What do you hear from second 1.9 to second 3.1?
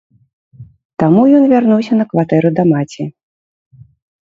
на кватэру да маці.